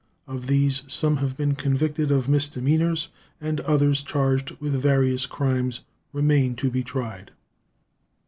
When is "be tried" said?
6.71-7.29